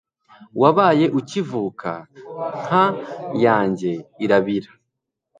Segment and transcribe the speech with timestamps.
[0.61, 1.91] wabaye ukivuka
[2.63, 2.85] nka
[3.43, 3.91] yanjye
[4.23, 4.71] irabira